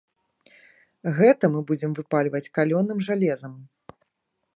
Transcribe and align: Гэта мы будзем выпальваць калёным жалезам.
Гэта 1.19 1.43
мы 1.55 1.61
будзем 1.71 1.91
выпальваць 1.99 2.43
калёным 2.59 2.97
жалезам. 3.09 3.53